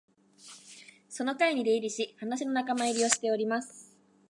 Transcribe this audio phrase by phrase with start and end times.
[1.09, 3.95] その会に出入りし、話の仲間入りをしております